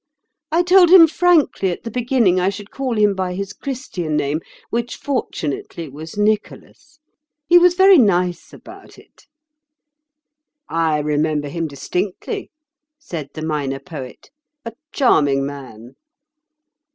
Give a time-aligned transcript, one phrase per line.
[0.51, 4.41] I told him frankly at the beginning I should call him by his Christian name,
[4.71, 6.97] which fortunately was Nicholas.
[7.45, 9.27] He was very nice about it."
[10.67, 12.49] "I remember him distinctly,"
[12.97, 14.31] said the Minor Poet.
[14.65, 15.93] "A charming man."